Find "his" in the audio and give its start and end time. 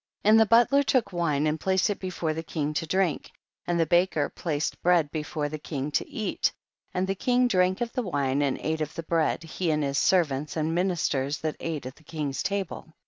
9.83-9.99